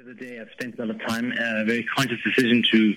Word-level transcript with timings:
The 0.00 0.12
other 0.12 0.14
day, 0.14 0.40
I've 0.40 0.50
spent 0.52 0.78
a 0.78 0.86
lot 0.86 0.94
of 0.94 1.02
time, 1.02 1.30
a 1.30 1.60
uh, 1.60 1.64
very 1.64 1.82
conscious 1.82 2.18
decision 2.24 2.64
to 2.72 2.96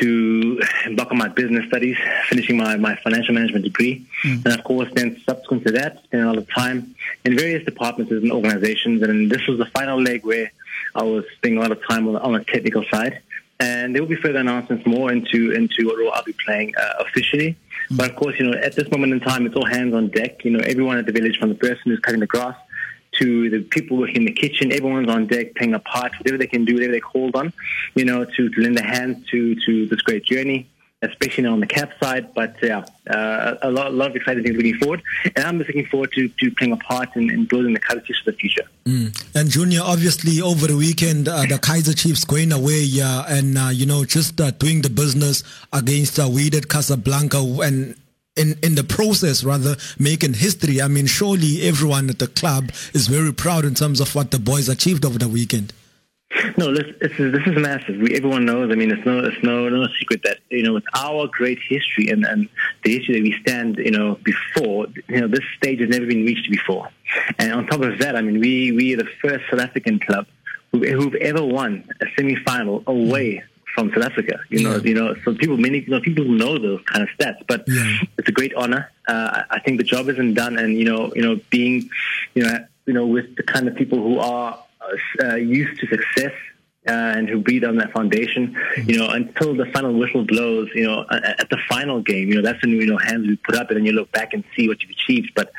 to 0.00 0.60
embark 0.84 1.10
on 1.10 1.16
my 1.16 1.28
business 1.28 1.66
studies, 1.66 1.96
finishing 2.28 2.58
my, 2.58 2.76
my 2.76 2.94
financial 2.96 3.32
management 3.32 3.64
degree. 3.64 4.04
Mm. 4.22 4.44
And 4.44 4.58
of 4.58 4.62
course, 4.62 4.90
then 4.92 5.18
subsequent 5.24 5.64
to 5.66 5.72
that, 5.72 6.04
spent 6.04 6.24
a 6.24 6.26
lot 6.26 6.36
of 6.36 6.46
time 6.50 6.94
in 7.24 7.38
various 7.38 7.64
departments 7.64 8.12
and 8.12 8.30
organizations. 8.30 9.02
And 9.02 9.30
this 9.30 9.46
was 9.46 9.56
the 9.56 9.64
final 9.64 9.98
leg 9.98 10.26
where 10.26 10.52
I 10.94 11.04
was 11.04 11.24
spending 11.36 11.56
a 11.56 11.62
lot 11.62 11.72
of 11.72 11.80
time 11.88 12.06
on 12.06 12.12
the, 12.12 12.20
on 12.20 12.32
the 12.34 12.44
technical 12.44 12.84
side. 12.90 13.22
And 13.58 13.94
there 13.94 14.02
will 14.02 14.10
be 14.10 14.16
further 14.16 14.40
announcements 14.40 14.84
more 14.84 15.10
into 15.10 15.52
into 15.52 15.86
what 15.86 15.98
role 15.98 16.12
I'll 16.12 16.22
be 16.22 16.34
playing 16.44 16.74
uh, 16.76 16.96
officially. 17.00 17.56
Mm. 17.88 17.96
But 17.96 18.10
of 18.10 18.16
course, 18.16 18.38
you 18.38 18.50
know, 18.50 18.58
at 18.58 18.74
this 18.74 18.90
moment 18.90 19.14
in 19.14 19.20
time, 19.20 19.46
it's 19.46 19.56
all 19.56 19.64
hands 19.64 19.94
on 19.94 20.08
deck. 20.08 20.44
You 20.44 20.50
know, 20.50 20.60
everyone 20.60 20.98
at 20.98 21.06
the 21.06 21.12
village, 21.12 21.38
from 21.38 21.48
the 21.48 21.54
person 21.54 21.80
who's 21.86 22.00
cutting 22.00 22.20
the 22.20 22.26
grass 22.26 22.56
to 23.18 23.50
the 23.50 23.60
people 23.60 23.96
working 23.96 24.16
in 24.16 24.24
the 24.24 24.32
kitchen. 24.32 24.72
Everyone's 24.72 25.08
on 25.08 25.26
deck 25.26 25.54
playing 25.54 25.74
a 25.74 25.78
part, 25.78 26.12
whatever 26.18 26.38
they 26.38 26.46
can 26.46 26.64
do, 26.64 26.74
whatever 26.74 26.92
they 26.92 27.00
called 27.00 27.36
on, 27.36 27.52
you 27.94 28.04
know, 28.04 28.24
to, 28.24 28.48
to 28.48 28.60
lend 28.60 28.78
a 28.78 28.82
hand 28.82 29.26
to, 29.30 29.54
to 29.66 29.86
this 29.86 30.00
great 30.02 30.24
journey 30.24 30.68
especially 31.02 31.46
on 31.46 31.60
the 31.60 31.66
CAF 31.66 31.98
side. 31.98 32.34
But 32.34 32.56
yeah, 32.62 32.84
uh, 33.08 33.56
a, 33.62 33.70
lot, 33.70 33.88
a 33.88 33.90
lot 33.90 34.10
of 34.10 34.16
exciting 34.16 34.42
things 34.42 34.56
looking 34.56 34.76
forward. 34.76 35.02
And 35.24 35.44
I'm 35.44 35.58
just 35.58 35.68
looking 35.68 35.86
forward 35.86 36.12
to, 36.12 36.28
to 36.28 36.50
playing 36.52 36.72
a 36.72 36.76
part 36.76 37.14
in, 37.16 37.30
in 37.30 37.44
building 37.44 37.74
the 37.74 37.80
Chiefs 37.80 38.20
for 38.20 38.30
the 38.30 38.36
future. 38.36 38.64
Mm. 38.84 39.34
And 39.34 39.50
Junior, 39.50 39.80
obviously, 39.82 40.40
over 40.40 40.66
the 40.66 40.76
weekend, 40.76 41.28
uh, 41.28 41.42
the 41.42 41.58
Kaizer 41.58 41.96
Chiefs 41.96 42.24
going 42.24 42.52
away 42.52 42.88
uh, 43.02 43.24
and, 43.28 43.76
you 43.76 43.86
know, 43.86 44.04
just 44.04 44.40
uh, 44.40 44.50
doing 44.52 44.82
the 44.82 44.90
business 44.90 45.42
against 45.72 46.18
uh, 46.18 46.24
Wydad 46.24 46.68
Casablanca 46.68 47.38
and 47.62 47.94
in, 48.36 48.58
in 48.62 48.74
the 48.74 48.84
process, 48.84 49.44
rather 49.44 49.76
making 49.98 50.34
history. 50.34 50.80
I 50.80 50.88
mean, 50.88 51.06
surely 51.06 51.62
everyone 51.62 52.10
at 52.10 52.18
the 52.18 52.28
club 52.28 52.70
is 52.92 53.06
very 53.08 53.32
proud 53.32 53.64
in 53.64 53.74
terms 53.74 54.00
of 54.00 54.14
what 54.14 54.30
the 54.30 54.38
boys 54.38 54.68
achieved 54.68 55.04
over 55.04 55.18
the 55.18 55.28
weekend. 55.28 55.72
No, 56.58 56.74
this, 56.74 56.94
this 57.00 57.12
is 57.18 57.32
this 57.32 57.46
is 57.46 57.56
massive. 57.56 57.98
We, 57.98 58.14
everyone 58.14 58.44
knows. 58.44 58.70
I 58.70 58.74
mean, 58.74 58.90
it's 58.90 59.06
no 59.06 59.20
it's 59.20 59.42
no 59.42 59.68
no 59.68 59.86
secret 59.98 60.22
that 60.24 60.38
you 60.50 60.62
know 60.62 60.74
with 60.74 60.84
our 60.94 61.28
great 61.28 61.58
history 61.66 62.08
and, 62.08 62.24
and 62.26 62.48
the 62.82 62.98
history 62.98 63.14
that 63.14 63.22
we 63.22 63.38
stand, 63.40 63.78
you 63.78 63.92
know, 63.92 64.18
before 64.22 64.86
you 65.08 65.20
know 65.20 65.28
this 65.28 65.44
stage 65.56 65.80
has 65.80 65.88
never 65.88 66.04
been 66.04 66.24
reached 66.26 66.50
before. 66.50 66.88
And 67.38 67.52
on 67.52 67.66
top 67.66 67.82
of 67.82 67.98
that, 68.00 68.16
I 68.16 68.22
mean, 68.22 68.40
we 68.40 68.72
we 68.72 68.92
are 68.94 68.98
the 68.98 69.08
first 69.22 69.44
South 69.50 69.60
African 69.60 69.98
club 69.98 70.26
who, 70.72 70.84
who've 70.84 71.14
ever 71.14 71.44
won 71.44 71.88
a 72.00 72.06
semi-final 72.16 72.82
away 72.86 73.44
from 73.76 73.92
South 73.92 74.02
Africa. 74.10 74.40
You 74.48 74.64
know, 74.64 74.76
yeah. 74.76 74.88
you 74.90 74.94
know, 74.94 75.14
so 75.24 75.34
people, 75.34 75.56
many, 75.56 75.78
you 75.86 75.90
know, 75.94 76.00
people 76.00 76.24
know 76.24 76.58
those 76.58 76.80
kind 76.90 77.02
of 77.04 77.08
stats, 77.16 77.42
but 77.46 77.62
yeah. 77.68 77.98
it's 78.18 78.28
a 78.28 78.32
great 78.32 78.54
honor. 78.54 78.90
Uh, 79.06 79.42
I 79.56 79.60
think 79.60 79.78
the 79.78 79.84
job 79.84 80.08
isn't 80.08 80.34
done, 80.34 80.58
and 80.58 80.76
you 80.80 80.86
know, 80.90 81.12
you 81.14 81.22
know, 81.22 81.38
being, 81.50 81.88
you 82.34 82.42
know, 82.42 82.58
you 82.86 82.94
know, 82.96 83.06
with 83.06 83.36
the 83.36 83.44
kind 83.44 83.68
of 83.68 83.76
people 83.76 83.98
who 84.02 84.18
are 84.18 84.58
uh, 85.22 85.36
used 85.36 85.78
to 85.80 85.86
success. 85.86 86.32
Uh, 86.88 87.18
and 87.18 87.28
who 87.28 87.40
breathe 87.40 87.64
on 87.64 87.74
that 87.78 87.90
foundation, 87.90 88.54
mm-hmm. 88.54 88.88
you 88.88 88.96
know, 88.96 89.08
until 89.10 89.56
the 89.56 89.66
final 89.74 89.92
whistle 89.98 90.24
blows, 90.24 90.68
you 90.72 90.86
know, 90.86 91.04
at, 91.10 91.40
at 91.40 91.48
the 91.50 91.58
final 91.68 92.00
game, 92.00 92.28
you 92.28 92.36
know, 92.36 92.42
that's 92.42 92.62
when, 92.62 92.70
you 92.70 92.86
know, 92.86 92.96
hands 92.96 93.26
we 93.26 93.34
put 93.48 93.56
up 93.56 93.66
and 93.70 93.76
then 93.78 93.84
you 93.84 93.90
look 93.90 94.08
back 94.12 94.32
and 94.34 94.44
see 94.54 94.68
what 94.68 94.80
you've 94.80 94.92
achieved. 94.92 95.32
But 95.34 95.50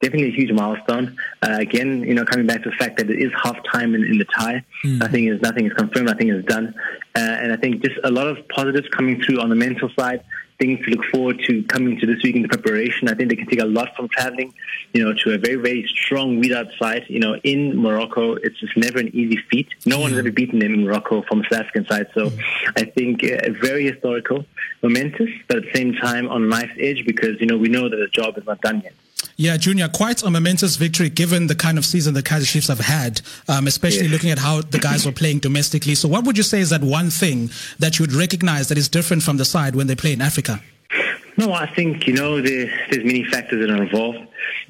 definitely 0.00 0.28
a 0.28 0.32
huge 0.32 0.52
milestone. 0.52 1.16
Uh, 1.42 1.56
again, 1.58 2.02
you 2.02 2.14
know, 2.14 2.24
coming 2.24 2.46
back 2.46 2.62
to 2.62 2.70
the 2.70 2.76
fact 2.76 2.98
that 2.98 3.10
it 3.10 3.18
is 3.18 3.32
half 3.42 3.56
time 3.72 3.94
in, 3.94 4.04
in 4.04 4.18
the 4.18 4.24
tie. 4.24 4.64
Mm. 4.84 4.98
Nothing 4.98 5.26
is 5.26 5.40
nothing 5.40 5.66
is 5.66 5.72
confirmed. 5.72 6.06
Nothing 6.06 6.28
is 6.28 6.44
done, 6.44 6.74
uh, 7.14 7.18
and 7.18 7.52
I 7.52 7.56
think 7.56 7.82
just 7.82 7.98
a 8.04 8.10
lot 8.10 8.26
of 8.26 8.46
positives 8.48 8.88
coming 8.88 9.20
through 9.22 9.40
on 9.40 9.48
the 9.48 9.56
mental 9.56 9.90
side. 9.98 10.22
Things 10.58 10.82
to 10.86 10.90
look 10.90 11.04
forward 11.12 11.38
to 11.48 11.62
coming 11.64 12.00
to 12.00 12.06
this 12.06 12.22
week 12.22 12.34
in 12.34 12.40
the 12.40 12.48
preparation. 12.48 13.10
I 13.10 13.14
think 13.14 13.28
they 13.28 13.36
can 13.36 13.46
take 13.46 13.60
a 13.60 13.66
lot 13.66 13.94
from 13.94 14.08
traveling, 14.08 14.54
you 14.94 15.04
know, 15.04 15.12
to 15.12 15.34
a 15.34 15.38
very 15.38 15.56
very 15.56 15.86
strong 15.86 16.42
Wydad 16.42 16.78
side. 16.78 17.04
You 17.08 17.20
know, 17.20 17.36
in 17.36 17.76
Morocco, 17.76 18.36
it's 18.36 18.58
just 18.58 18.74
never 18.74 18.98
an 18.98 19.14
easy 19.14 19.36
feat. 19.50 19.68
No 19.84 20.00
one 20.00 20.12
has 20.12 20.18
ever 20.18 20.30
beaten 20.30 20.58
them 20.60 20.72
in 20.72 20.84
Morocco 20.84 21.20
from 21.28 21.40
the 21.40 21.44
South 21.50 21.60
African 21.60 21.86
side. 21.86 22.06
So, 22.14 22.30
mm. 22.30 22.42
I 22.74 22.84
think 22.84 23.22
uh, 23.22 23.50
very 23.60 23.84
historical, 23.84 24.46
momentous, 24.82 25.28
but 25.46 25.58
at 25.58 25.64
the 25.64 25.72
same 25.74 25.92
time 25.92 26.26
on 26.28 26.44
a 26.44 26.46
nice 26.46 26.70
edge 26.80 27.04
because 27.04 27.38
you 27.38 27.46
know 27.46 27.58
we 27.58 27.68
know 27.68 27.90
that 27.90 27.96
the 27.96 28.08
job 28.08 28.38
is 28.38 28.46
not 28.46 28.62
done 28.62 28.80
yet. 28.80 28.94
Yeah, 29.38 29.58
Junior, 29.58 29.88
quite 29.88 30.22
a 30.22 30.30
momentous 30.30 30.76
victory 30.76 31.10
given 31.10 31.46
the 31.46 31.54
kind 31.54 31.76
of 31.76 31.84
season 31.84 32.14
the 32.14 32.22
Kaizer 32.22 32.46
Chiefs 32.46 32.68
have 32.68 32.80
had, 32.80 33.20
um, 33.48 33.66
especially 33.66 34.08
looking 34.08 34.30
at 34.30 34.38
how 34.38 34.62
the 34.62 34.78
guys 34.78 35.04
were 35.04 35.12
playing 35.12 35.40
domestically. 35.40 35.94
So, 35.94 36.08
what 36.08 36.24
would 36.24 36.38
you 36.38 36.42
say 36.42 36.60
is 36.60 36.70
that 36.70 36.82
one 36.82 37.10
thing 37.10 37.50
that 37.78 37.98
you 37.98 38.04
would 38.04 38.14
recognize 38.14 38.68
that 38.68 38.78
is 38.78 38.88
different 38.88 39.22
from 39.22 39.36
the 39.36 39.44
side 39.44 39.76
when 39.76 39.88
they 39.88 39.94
play 39.94 40.14
in 40.14 40.22
Africa? 40.22 40.62
No, 41.38 41.52
I 41.52 41.66
think 41.66 42.06
you 42.06 42.14
know 42.14 42.40
there's 42.40 42.70
many 42.90 43.24
factors 43.24 43.60
that 43.60 43.70
are 43.70 43.82
involved. 43.82 44.18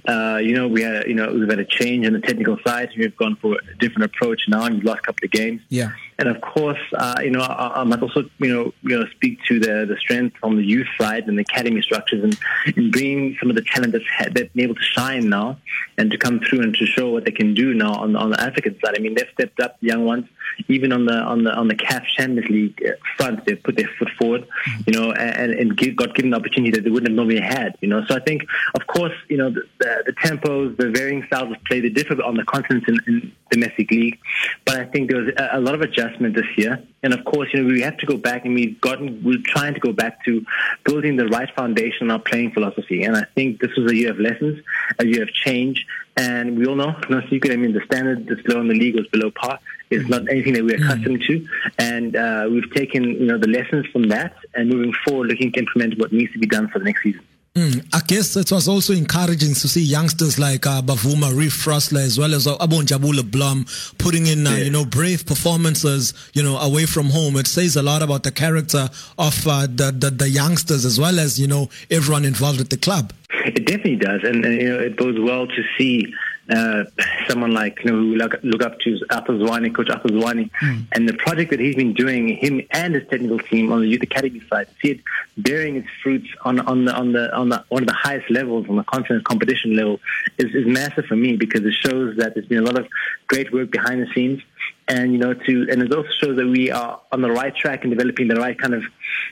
Uh, 0.07 0.41
you 0.43 0.55
know, 0.55 0.67
we 0.67 0.83
had 0.83 1.07
you 1.07 1.15
know 1.15 1.33
we've 1.33 1.49
had 1.49 1.61
a 1.61 1.65
change 1.65 2.07
on 2.07 2.13
the 2.13 2.21
technical 2.21 2.59
side. 2.67 2.91
We've 2.97 3.17
gone 3.17 3.37
for 3.37 3.55
a 3.55 3.75
different 3.79 4.05
approach 4.05 4.43
now, 4.49 4.65
and 4.65 4.77
we've 4.77 4.85
lost 4.85 5.01
a 5.01 5.03
couple 5.03 5.25
of 5.25 5.31
games. 5.31 5.61
Yeah. 5.69 5.91
And 6.19 6.29
of 6.29 6.41
course, 6.41 6.81
uh, 6.95 7.17
you 7.23 7.31
know, 7.31 7.41
I, 7.41 7.81
I, 7.81 7.85
must 7.85 8.03
also 8.03 8.25
you 8.39 8.53
know 8.53 8.73
you 8.83 8.99
know 8.99 9.07
speak 9.11 9.39
to 9.45 9.61
the 9.61 9.87
the 9.87 9.97
strength 9.99 10.37
on 10.43 10.57
the 10.57 10.65
youth 10.65 10.89
side 10.99 11.29
and 11.29 11.39
the 11.39 11.43
academy 11.43 11.83
structures, 11.83 12.25
and, 12.25 12.39
and 12.77 12.91
bring 12.91 13.37
some 13.39 13.49
of 13.51 13.57
the 13.57 13.63
talent 13.63 13.93
that's 13.93 14.09
had, 14.09 14.35
that's 14.35 14.53
been 14.53 14.65
able 14.65 14.75
to 14.75 14.83
shine 14.83 15.29
now, 15.29 15.59
and 15.99 16.11
to 16.11 16.19
come 16.19 16.41
through 16.41 16.63
and 16.63 16.75
to 16.75 16.87
show 16.87 17.11
what 17.11 17.25
they 17.25 17.31
can 17.31 17.55
do 17.55 17.75
now 17.75 17.95
on 17.95 18.17
on 18.17 18.31
the 18.31 18.41
African 18.41 18.79
side. 18.81 18.95
I 18.97 19.01
mean, 19.01 19.15
they've 19.15 19.29
stepped 19.35 19.61
up, 19.61 19.77
young 19.81 20.05
ones 20.05 20.27
even 20.69 20.93
on 20.93 21.07
the 21.07 21.15
on 21.15 21.45
the 21.45 21.53
on 21.53 21.69
the 21.69 21.75
CAF 21.75 22.05
Champions 22.17 22.49
League 22.49 22.83
uh, 22.87 22.93
front, 23.17 23.45
they 23.45 23.55
put 23.55 23.77
their 23.77 23.89
foot 23.99 24.09
forward, 24.19 24.47
you 24.87 24.93
know, 24.93 25.13
and, 25.13 25.53
and 25.53 25.77
give, 25.77 25.97
got 25.97 26.15
given 26.15 26.31
the 26.31 26.37
opportunity 26.37 26.71
that 26.73 26.85
they 26.85 26.91
wouldn't 26.91 27.11
have 27.11 27.17
normally 27.17 27.41
had, 27.41 27.77
you 27.81 27.89
know. 27.89 28.05
So 28.09 28.17
I 28.17 28.21
think, 28.21 28.43
of 28.75 28.87
course, 28.87 29.13
you 29.29 29.37
know, 29.37 29.51
the, 29.51 29.63
the, 29.79 30.03
the 30.07 30.13
tempos, 30.13 30.77
the 30.77 30.91
varying 30.91 31.25
styles 31.27 31.55
of 31.55 31.63
play, 31.65 31.81
they 31.81 31.89
differ 31.89 32.21
on 32.23 32.37
the 32.37 32.45
continent 32.45 32.85
in, 32.89 32.99
in 33.07 33.33
domestic 33.51 33.91
league, 33.91 34.19
but 34.65 34.77
I 34.77 34.85
think 34.85 35.11
there 35.11 35.21
was 35.21 35.29
a, 35.37 35.59
a 35.59 35.61
lot 35.61 35.75
of 35.75 35.81
adjustment 35.81 36.35
this 36.35 36.47
year. 36.57 36.83
And 37.03 37.15
of 37.15 37.25
course, 37.25 37.49
you 37.53 37.63
know, 37.63 37.73
we 37.73 37.83
have 37.83 37.97
to 37.99 38.07
go 38.07 38.17
back 38.17 38.45
and 38.45 38.55
we've 38.55 38.81
gotten, 38.81 39.23
we're 39.23 39.43
trying 39.45 39.75
to 39.75 39.81
go 39.81 39.93
back 39.93 40.25
to 40.25 40.45
building 40.85 41.17
the 41.17 41.27
right 41.29 41.49
foundation 41.55 42.07
in 42.07 42.11
our 42.11 42.19
playing 42.19 42.53
philosophy. 42.53 43.05
And 43.05 43.17
I 43.17 43.25
think 43.35 43.61
this 43.61 43.71
was 43.77 43.93
a 43.93 43.95
year 43.95 44.11
of 44.11 44.19
lessons, 44.19 44.61
a 44.99 45.07
year 45.07 45.23
of 45.23 45.33
change. 45.33 45.87
And 46.17 46.59
we 46.59 46.67
all 46.67 46.75
know, 46.75 46.99
no 47.11 47.21
secret, 47.29 47.53
I 47.53 47.57
mean, 47.57 47.75
the 47.75 47.83
standard 47.85 48.27
that's 48.27 48.43
below 48.43 48.61
in 48.61 48.69
the 48.69 48.75
league 48.75 48.97
was 48.97 49.07
below 49.09 49.31
par. 49.31 49.61
It's 49.91 50.09
not 50.09 50.29
anything 50.29 50.55
that 50.55 50.65
we're 50.65 50.77
accustomed 50.77 51.23
to. 51.27 51.49
And 51.79 52.17
uh, 52.17 52.49
we've 52.51 52.73
taken, 52.73 53.05
you 53.05 53.27
know, 53.27 53.39
the 53.39 53.49
lessons 53.49 53.87
from 53.93 54.09
that 54.09 54.37
and 54.55 54.69
moving 54.69 54.93
forward, 55.05 55.29
looking 55.29 55.53
to 55.53 55.61
implement 55.61 55.99
what 55.99 56.13
needs 56.13 56.33
to 56.33 56.39
be 56.39 56.47
done 56.47 56.69
for 56.69 56.79
the 56.79 56.87
next 56.87 57.03
season. 57.03 57.25
Mm, 57.55 57.89
I 57.95 58.01
guess 58.07 58.37
it 58.37 58.53
was 58.53 58.69
also 58.69 58.93
encouraging 58.93 59.55
to 59.55 59.67
see 59.67 59.83
youngsters 59.83 60.39
like 60.39 60.67
uh, 60.67 60.83
Bavuma, 60.83 61.35
Reeve 61.35 61.53
Frosler, 61.53 62.01
as 62.01 62.19
well 62.19 62.35
as 62.35 62.47
uh, 62.47 62.55
Abonjabula 62.59 63.31
Blom 63.31 63.65
putting 63.97 64.27
in, 64.27 64.47
uh, 64.47 64.51
yeah. 64.51 64.65
you 64.65 64.71
know, 64.71 64.85
brave 64.85 65.25
performances, 65.25 66.13
you 66.35 66.43
know, 66.43 66.59
away 66.59 66.85
from 66.85 67.07
home. 67.07 67.35
It 67.37 67.47
says 67.47 67.75
a 67.77 67.83
lot 67.83 68.03
about 68.03 68.25
the 68.25 68.31
character 68.31 68.91
of 69.19 69.47
uh, 69.47 69.63
the, 69.63 69.91
the, 69.91 70.11
the 70.11 70.29
youngsters 70.29 70.85
as 70.85 71.01
well 71.01 71.19
as, 71.19 71.41
you 71.41 71.47
know, 71.47 71.71
everyone 71.91 72.27
involved 72.27 72.61
at 72.61 72.69
the 72.69 72.77
club. 72.77 73.15
It 73.31 73.65
definitely 73.65 73.97
does. 73.97 74.23
And, 74.23 74.45
and 74.45 74.61
you 74.61 74.69
know, 74.69 74.79
it 74.79 74.99
bodes 74.99 75.19
well 75.19 75.47
to 75.47 75.63
see 75.79 76.13
uh, 76.49 76.85
someone 77.29 77.53
like 77.53 77.79
you 77.85 77.91
know 77.91 77.97
who 77.97 78.15
look, 78.15 78.35
look 78.43 78.63
up 78.63 78.79
to 78.81 78.99
Arthur 79.11 79.35
Zwane, 79.35 79.75
Coach 79.75 79.91
Arthur 79.91 80.09
Zwane, 80.09 80.51
mm. 80.51 80.87
and 80.93 81.09
the 81.09 81.15
project 81.15 81.51
that 81.51 81.61
he's 81.61 81.75
been 81.75 81.93
doing, 81.93 82.37
him 82.37 82.61
and 82.71 82.95
his 82.95 83.07
technical 83.09 83.39
team 83.39 83.73
on 83.73 83.81
the 83.81 83.89
youth 83.89 84.03
academy 84.03 84.41
side, 84.49 84.69
see 84.83 84.93
it 84.93 85.01
bearing 85.37 85.77
its 85.77 85.89
fruits 86.03 86.29
on 86.45 86.61
on 86.61 86.85
the 86.85 86.95
on 86.95 87.13
the 87.13 87.35
on 87.35 87.49
the 87.49 87.65
one 87.69 87.83
of 87.83 87.89
the 87.89 87.95
highest 87.95 88.31
levels 88.31 88.69
on 88.69 88.77
the 88.77 88.85
continent 88.85 89.25
competition 89.25 89.77
level 89.77 90.01
is, 90.39 90.55
is 90.55 90.67
massive 90.67 91.05
for 91.07 91.17
me 91.17 91.37
because 91.37 91.65
it 91.65 91.75
shows 91.75 92.17
that 92.17 92.35
there's 92.35 92.47
been 92.47 92.59
a 92.59 92.67
lot 92.67 92.79
of 92.79 92.87
great 93.27 93.53
work 93.53 93.71
behind 93.71 94.03
the 94.03 94.07
scenes 94.15 94.41
and 94.89 95.13
you 95.13 95.19
know 95.19 95.35
to 95.35 95.67
and 95.71 95.83
it 95.83 95.93
also 95.93 96.09
shows 96.21 96.37
that 96.37 96.47
we 96.47 96.71
are 96.71 97.01
on 97.13 97.21
the 97.23 97.31
right 97.31 97.55
track 97.57 97.85
in 97.85 97.91
developing 97.91 98.29
the 98.29 98.37
right 98.37 98.59
kind 98.59 98.75
of 98.75 98.85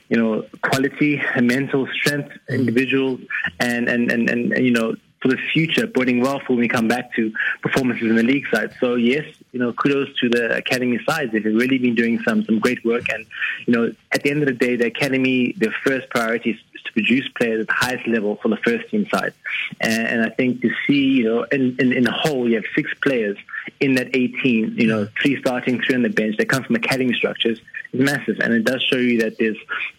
you 0.08 0.16
know 0.16 0.44
quality 0.62 1.20
and 1.34 1.46
mental 1.46 1.86
strength 1.92 2.32
hmm. 2.48 2.54
individuals 2.54 3.20
and 3.60 3.88
and 3.88 4.10
and, 4.10 4.28
and, 4.28 4.52
and 4.52 4.64
you 4.64 4.72
know 4.72 4.94
for 5.24 5.28
the 5.28 5.38
future, 5.54 5.86
boding 5.86 6.20
well 6.20 6.38
for 6.40 6.52
when 6.52 6.58
we 6.58 6.68
come 6.68 6.86
back 6.86 7.14
to 7.14 7.32
performances 7.62 8.10
in 8.10 8.14
the 8.14 8.22
league 8.22 8.46
side. 8.52 8.74
So 8.78 8.94
yes, 8.96 9.24
you 9.52 9.58
know, 9.58 9.72
kudos 9.72 10.14
to 10.20 10.28
the 10.28 10.54
academy 10.54 11.00
side. 11.08 11.32
They've 11.32 11.42
really 11.42 11.78
been 11.78 11.94
doing 11.94 12.20
some 12.20 12.44
some 12.44 12.58
great 12.58 12.84
work, 12.84 13.08
and 13.08 13.24
you 13.66 13.72
know, 13.72 13.92
at 14.12 14.22
the 14.22 14.30
end 14.30 14.42
of 14.42 14.48
the 14.48 14.52
day, 14.52 14.76
the 14.76 14.86
academy, 14.86 15.52
their 15.52 15.74
first 15.82 16.10
priority 16.10 16.50
is 16.50 16.82
to 16.84 16.92
produce 16.92 17.26
players 17.38 17.62
at 17.62 17.68
the 17.68 17.72
highest 17.72 18.06
level 18.06 18.36
for 18.36 18.48
the 18.48 18.58
first 18.58 18.90
team 18.90 19.06
side. 19.08 19.32
And, 19.80 20.06
and 20.06 20.22
I 20.22 20.28
think 20.28 20.60
to 20.60 20.70
see, 20.86 21.04
you 21.04 21.24
know, 21.24 21.42
in, 21.44 21.74
in, 21.78 21.94
in 21.94 22.04
the 22.04 22.12
whole, 22.12 22.46
you 22.46 22.56
have 22.56 22.64
six 22.74 22.92
players 23.02 23.38
in 23.80 23.94
that 23.94 24.14
18, 24.14 24.76
you 24.76 24.86
know, 24.86 25.08
three 25.22 25.40
starting, 25.40 25.80
three 25.80 25.94
on 25.94 26.02
the 26.02 26.10
bench. 26.10 26.36
They 26.36 26.44
come 26.44 26.62
from 26.64 26.76
academy 26.76 27.14
structures. 27.14 27.58
It's 27.92 28.02
massive, 28.02 28.40
and 28.40 28.52
it 28.52 28.64
does 28.64 28.82
show 28.82 28.96
you 28.96 29.20
that 29.20 29.38
there's 29.38 29.56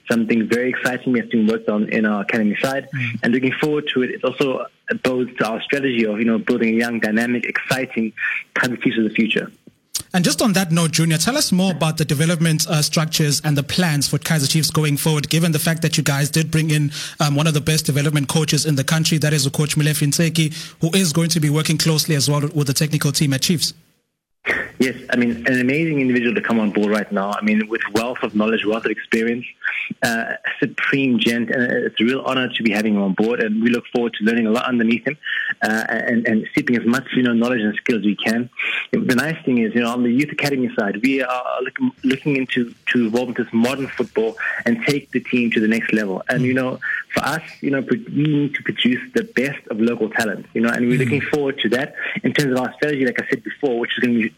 something 0.08 0.48
very 0.48 0.70
exciting 0.70 1.14
we 1.14 1.20
have 1.20 1.32
been 1.32 1.48
worked 1.48 1.70
on 1.70 1.90
in 1.90 2.06
our 2.06 2.22
academy 2.22 2.58
side. 2.62 2.88
Mm. 2.92 3.20
And 3.24 3.34
looking 3.34 3.54
forward 3.54 3.90
to 3.94 4.04
it, 4.04 4.12
it's 4.12 4.24
also 4.24 4.68
bodes 5.04 5.36
to 5.38 5.48
our 5.48 5.62
strategy 5.62 6.06
of, 6.06 6.20
you 6.20 6.26
know, 6.26 6.38
building 6.38 6.76
a 6.76 6.78
young, 6.78 7.00
dynamic, 7.00 7.46
exciting 7.46 8.14
kind 8.54 8.74
of 8.74 8.80
piece 8.80 8.98
of 8.98 9.04
the 9.04 9.10
future. 9.10 9.52
And 10.14 10.24
just 10.24 10.42
on 10.42 10.54
that 10.54 10.72
note, 10.72 10.92
Junior, 10.92 11.18
tell 11.18 11.38
us 11.38 11.52
more 11.52 11.72
about 11.72 11.98
the 11.98 12.06
development 12.06 12.66
uh, 12.68 12.82
structures 12.82 13.42
and 13.44 13.58
the 13.58 13.64
plans 13.64 14.08
for 14.08 14.18
Kaizer 14.18 14.50
Chiefs 14.50 14.72
going 14.72 14.96
forward, 14.96 15.30
given 15.30 15.52
the 15.52 15.60
fact 15.60 15.82
that 15.82 15.98
you 15.98 16.04
guys 16.04 16.30
did 16.30 16.52
bring 16.52 16.70
in 16.70 16.92
um, 17.20 17.36
one 17.36 17.48
of 17.48 17.54
the 17.54 17.62
best 17.62 17.86
development 17.86 18.30
coaches 18.30 18.66
in 18.66 18.76
the 18.76 18.84
country, 18.84 19.18
that 19.18 19.34
is 19.34 19.48
Coach 19.50 19.76
Molefi 19.76 20.08
Ntseki, 20.08 20.78
who 20.80 20.90
is 20.96 21.12
going 21.12 21.30
to 21.30 21.40
be 21.42 21.50
working 21.50 21.78
closely 21.78 22.16
as 22.16 22.30
well 22.30 22.42
with 22.54 22.68
the 22.68 22.74
technical 22.74 23.12
team 23.12 23.34
at 23.34 23.42
Chiefs. 23.42 23.74
Yes, 24.80 24.96
I 25.10 25.16
mean, 25.16 25.46
an 25.48 25.60
amazing 25.60 26.00
individual 26.02 26.36
to 26.36 26.42
come 26.42 26.60
on 26.60 26.72
board 26.72 26.92
right 26.92 27.12
now. 27.12 27.32
I 27.32 27.42
mean, 27.42 27.68
with 27.68 27.82
wealth 27.94 28.20
of 28.22 28.36
knowledge, 28.36 28.66
wealth 28.66 28.86
of 28.86 28.92
experience, 28.92 29.46
uh, 30.04 30.34
supreme 30.68 31.20
gent, 31.20 31.50
and 31.50 31.64
it's 31.88 32.00
a 32.00 32.04
real 32.04 32.22
honor 32.22 32.50
to 32.50 32.64
be 32.64 32.72
having 32.72 32.96
him 32.96 33.02
on 33.02 33.14
board. 33.14 33.40
And 33.42 33.64
we 33.64 33.70
look 33.70 33.86
forward 33.94 34.14
to 34.16 34.24
learning 34.24 34.48
a 34.48 34.52
lot 34.52 34.66
underneath 34.66 35.06
him 35.08 35.18
uh, 35.62 35.86
and, 35.90 36.28
and 36.28 36.48
seeping 36.54 36.76
as 36.76 36.86
much, 36.86 37.06
you 37.16 37.24
know, 37.24 37.34
knowledge 37.34 37.62
and 37.62 37.76
skills 37.76 38.04
we 38.04 38.16
can. 38.16 38.50
The 38.92 39.16
nice 39.16 39.44
thing 39.46 39.58
is, 39.60 39.74
you 39.76 39.82
know, 39.82 39.92
on 39.92 40.04
the 40.04 40.12
youth 40.12 40.32
academy 40.32 40.70
side, 40.78 41.02
we 41.02 41.22
are 41.22 41.62
looking, 41.62 41.92
looking 42.04 42.38
into 42.38 42.74
to 42.92 43.08
evolve 43.08 43.30
into 43.30 43.44
this 43.44 43.54
modern 43.54 43.88
football 43.88 44.36
and 44.66 44.84
take 44.86 45.12
the 45.12 45.20
team 45.20 45.52
to 45.52 45.60
the 45.60 45.68
next 45.68 45.94
level. 45.94 46.24
And 46.30 46.44
you 46.44 46.54
know, 46.54 46.80
for 47.14 47.24
us, 47.24 47.44
you 47.62 47.72
know, 47.72 47.82
we 47.82 47.98
need 48.08 48.56
to 48.56 48.64
produce 48.64 49.02
the 49.14 49.24
best 49.24 49.66
of 49.70 49.80
local 49.80 50.10
talent. 50.10 50.46
You 50.54 50.62
know, 50.62 50.70
and 50.70 50.88
we're 50.88 51.00
looking 51.00 51.22
forward 51.22 51.60
to 51.60 51.70
that 51.70 51.96
in 52.24 52.34
terms 52.34 52.52
of 52.52 52.58
our 52.58 52.74
strategy, 52.74 53.06
like 53.06 53.22
I 53.22 53.28
said 53.30 53.44
before, 53.44 53.80
which 53.80 53.92
is 53.98 54.04
going 54.04 54.14
to 54.16 54.30
be 54.30 54.36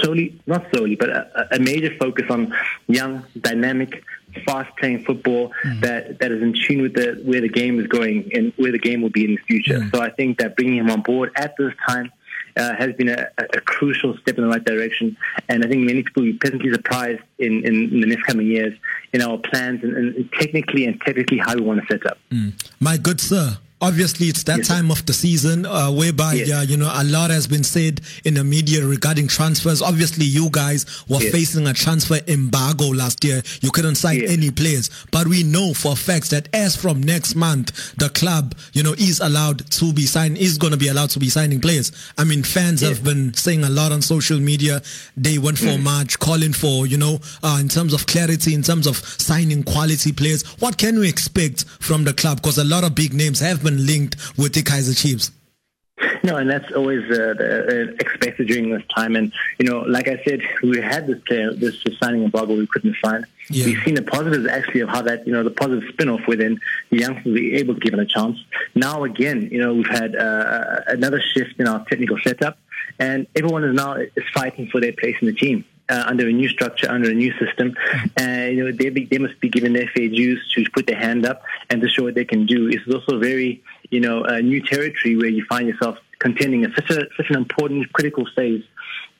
solely, 0.00 0.38
not 0.46 0.66
solely, 0.74 0.96
but 0.96 1.10
a, 1.10 1.48
a 1.52 1.58
major 1.58 1.94
focus 1.98 2.26
on 2.30 2.54
young, 2.86 3.24
dynamic, 3.40 4.02
fast-playing 4.46 5.04
football 5.04 5.52
mm. 5.64 5.80
that, 5.80 6.18
that 6.18 6.32
is 6.32 6.42
in 6.42 6.52
tune 6.52 6.82
with 6.82 6.94
the, 6.94 7.20
where 7.24 7.40
the 7.40 7.48
game 7.48 7.78
is 7.78 7.86
going 7.86 8.30
and 8.34 8.52
where 8.56 8.72
the 8.72 8.78
game 8.78 9.02
will 9.02 9.10
be 9.10 9.24
in 9.24 9.32
the 9.32 9.40
future. 9.46 9.78
Mm. 9.78 9.94
So 9.94 10.02
I 10.02 10.10
think 10.10 10.38
that 10.38 10.56
bringing 10.56 10.78
him 10.78 10.90
on 10.90 11.02
board 11.02 11.32
at 11.36 11.54
this 11.56 11.72
time 11.86 12.12
uh, 12.56 12.74
has 12.76 12.92
been 12.94 13.08
a, 13.08 13.28
a, 13.38 13.60
crucial 13.60 14.16
step 14.18 14.36
in 14.38 14.44
the 14.44 14.48
right 14.48 14.64
direction. 14.64 15.16
And 15.48 15.64
I 15.64 15.68
think 15.68 15.82
many 15.82 16.02
people 16.02 16.22
will 16.22 16.32
be 16.32 16.38
pleasantly 16.38 16.72
surprised 16.72 17.22
in, 17.38 17.64
in, 17.64 17.92
in 17.92 18.00
the 18.00 18.06
next 18.06 18.24
coming 18.24 18.46
years 18.46 18.74
in 19.12 19.22
our 19.22 19.38
plans 19.38 19.82
and, 19.82 19.96
and, 19.96 20.32
technically 20.32 20.84
and 20.86 21.00
technically 21.00 21.38
how 21.38 21.54
we 21.54 21.62
want 21.62 21.80
to 21.80 21.86
set 21.90 22.06
up. 22.06 22.18
Mm. 22.30 22.52
My 22.80 22.96
good 22.96 23.20
sir, 23.20 23.58
obviously 23.80 24.28
it's 24.28 24.44
that 24.44 24.58
yes, 24.58 24.68
time 24.68 24.90
of 24.90 25.04
the 25.06 25.12
season 25.12 25.66
uh, 25.66 25.90
whereby 25.90 26.34
yes. 26.34 26.50
uh, 26.50 26.64
you 26.66 26.76
know 26.76 26.90
a 26.92 27.04
lot 27.04 27.30
has 27.30 27.46
been 27.46 27.64
said 27.64 28.00
in 28.24 28.34
the 28.34 28.44
media 28.44 28.84
regarding 28.86 29.28
transfers. 29.28 29.82
Obviously 29.82 30.24
you 30.24 30.48
guys 30.50 30.86
were 31.08 31.20
yes. 31.20 31.32
facing 31.32 31.66
a 31.66 31.74
transfer 31.74 32.18
embargo 32.28 32.86
last 32.86 33.24
year. 33.24 33.42
You 33.60 33.70
couldn't 33.70 33.96
sign 33.96 34.22
any 34.26 34.50
players. 34.50 34.90
But 35.10 35.26
we 35.26 35.42
know 35.42 35.74
for 35.74 35.96
facts 35.96 36.30
that 36.30 36.48
as 36.54 36.76
from 36.76 37.02
next 37.02 37.34
month 37.34 37.94
the 37.96 38.08
club 38.10 38.54
you 38.72 38.82
know 38.82 38.92
is 38.92 39.20
allowed 39.20 39.70
to 39.72 39.92
be 39.92 40.06
signed 40.06 40.38
is 40.38 40.56
going 40.56 40.72
to 40.72 40.78
be 40.78 40.88
allowed 40.88 41.10
to 41.10 41.18
be 41.18 41.28
signing 41.28 41.60
players. 41.60 41.92
I 42.16 42.24
mean 42.24 42.42
fans 42.42 42.80
have 42.80 43.02
been 43.04 43.34
saying 43.34 43.64
a 43.64 43.70
lot 43.70 43.92
on 43.92 44.02
social 44.02 44.38
media. 44.38 44.82
They 45.16 45.38
went 45.38 45.58
for 45.58 45.66
mm. 45.66 45.82
march 45.82 46.18
calling 46.18 46.52
for 46.52 46.86
you 46.86 46.96
know 46.96 47.18
uh, 47.42 47.58
in 47.60 47.68
terms 47.68 47.92
of 47.92 48.06
clarity 48.06 48.54
in 48.54 48.62
terms 48.62 48.86
of 48.86 48.96
signing 48.96 49.62
quality 49.62 50.12
players. 50.12 50.44
What 50.60 50.78
can 50.78 50.98
we 50.98 51.08
expect 51.08 51.64
from 51.80 52.04
the 52.04 52.14
club? 52.14 52.40
Because 52.40 52.58
a 52.58 52.64
lot 52.64 52.84
of 52.84 52.94
big 52.94 53.12
names 53.12 53.40
have 53.40 53.63
been 53.64 53.86
linked 53.86 54.16
with 54.38 54.54
the 54.54 54.62
Kaizer 54.62 54.96
Chiefs. 54.96 55.30
No, 56.24 56.36
and 56.36 56.48
that's 56.48 56.72
always 56.72 57.02
uh, 57.10 57.34
uh, 57.38 57.92
expected 58.00 58.48
during 58.48 58.70
this 58.70 58.82
time. 58.94 59.14
And 59.14 59.32
you 59.58 59.68
know, 59.68 59.80
like 59.80 60.08
I 60.08 60.22
said, 60.24 60.40
we 60.62 60.80
had 60.80 61.06
this 61.06 61.20
player, 61.26 61.52
this 61.52 61.84
signing 62.02 62.24
embargo 62.24 62.56
we 62.56 62.66
couldn't 62.66 62.96
sign. 63.04 63.26
Yeah. 63.50 63.66
We've 63.66 63.82
seen 63.84 63.94
the 63.94 64.02
positives 64.02 64.46
actually 64.46 64.80
of 64.80 64.88
how 64.88 65.02
that, 65.02 65.26
you 65.26 65.32
know, 65.34 65.42
the 65.42 65.50
positive 65.50 65.84
spin-off 65.90 66.26
within 66.26 66.58
the 66.90 66.98
youngsters 66.98 67.32
were 67.32 67.38
able 67.38 67.74
to 67.74 67.80
give 67.80 67.92
it 67.92 68.00
a 68.00 68.06
chance. 68.06 68.38
Now 68.74 69.04
again, 69.04 69.48
you 69.52 69.60
know, 69.60 69.74
we've 69.74 69.86
had 69.86 70.16
uh, 70.16 70.80
another 70.86 71.20
shift 71.20 71.60
in 71.60 71.68
our 71.68 71.84
technical 71.84 72.18
setup, 72.24 72.58
and 72.98 73.26
everyone 73.36 73.64
is 73.64 73.74
now 73.74 73.94
is 73.94 74.24
fighting 74.32 74.68
for 74.68 74.80
their 74.80 74.92
place 74.92 75.16
in 75.20 75.26
the 75.26 75.34
team 75.34 75.64
uh, 75.88 76.04
under 76.06 76.28
a 76.28 76.32
new 76.32 76.48
structure, 76.48 76.90
under 76.90 77.10
a 77.10 77.14
new 77.14 77.32
system. 77.38 77.74
And 78.16 78.56
you 78.56 78.64
know, 78.64 78.72
they, 78.72 78.90
be, 78.90 79.04
they 79.04 79.18
must 79.18 79.40
be 79.40 79.48
given 79.48 79.72
their 79.72 79.88
fair 79.88 80.08
dues 80.08 80.40
to 80.54 80.64
put 80.72 80.86
their 80.86 80.98
hand 80.98 81.26
up 81.26 81.42
and 81.70 81.80
to 81.82 81.88
show 81.88 82.04
what 82.04 82.14
they 82.14 82.24
can 82.24 82.46
do. 82.46 82.68
It's 82.68 82.86
also 82.92 83.18
very, 83.18 83.62
you 83.90 84.00
know, 84.00 84.24
a 84.24 84.40
new 84.40 84.60
territory 84.62 85.16
where 85.16 85.28
you 85.28 85.44
find 85.46 85.68
yourself 85.68 85.98
contending 86.18 86.64
at 86.64 86.74
such, 86.74 86.90
a, 86.90 87.06
such 87.16 87.28
an 87.28 87.36
important, 87.36 87.92
critical 87.92 88.26
phase 88.34 88.64